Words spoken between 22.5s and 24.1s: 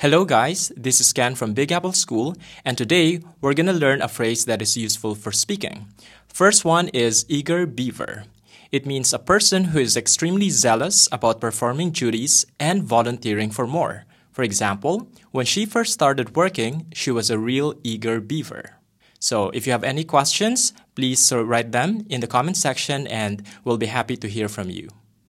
section and we'll be